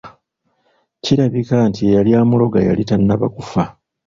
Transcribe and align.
Kirabika 1.03 1.57
nti 1.69 1.81
eyali 1.89 2.11
amuloga 2.21 2.59
yali 2.67 2.83
tannaba 2.89 3.27
kufa. 3.35 3.63